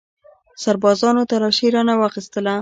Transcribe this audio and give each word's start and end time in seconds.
سربازانو 0.63 1.23
تلاشي 1.31 1.67
رانه 1.73 1.93
واخیستله. 1.99 2.55